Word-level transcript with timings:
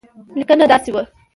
لیکنه 0.37 0.65
داسې 0.71 0.89
وه. 0.93 1.01